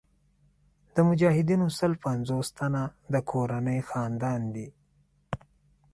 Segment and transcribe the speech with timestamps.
[0.95, 4.67] د مجاهدینو سل پنځوس تنه د کورنۍ خاوندان دي.